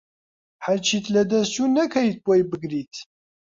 [0.65, 2.93] هەرچیت لەدەست چو نەکەیت بۆی بگریت